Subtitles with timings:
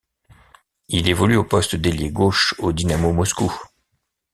[0.87, 3.55] Il évolue au poste d'ailier gauche au Dynamo Moscou.